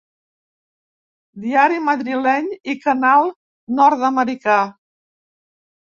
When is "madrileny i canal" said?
1.91-3.33